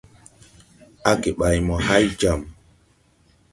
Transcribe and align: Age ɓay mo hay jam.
Age 1.09 1.31
ɓay 1.39 1.57
mo 1.65 1.75
hay 1.87 2.05
jam. 2.19 2.39